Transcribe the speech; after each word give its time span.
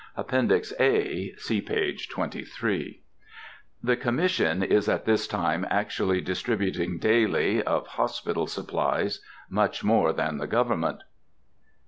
APPENDIX 0.17 0.73
A. 0.79 1.33
See 1.35 1.61
page 1.61 2.09
23. 2.09 3.03
"_The 3.85 4.01
Commission 4.01 4.63
is 4.63 4.89
at 4.89 5.05
this 5.05 5.27
time 5.27 5.63
actually 5.69 6.21
distributing 6.21 6.97
daily, 6.97 7.61
of 7.61 7.85
hospital 7.85 8.47
supplies, 8.47 9.21
much 9.47 9.83
more 9.83 10.11
than 10.11 10.39
the 10.39 10.47
government. 10.47 11.03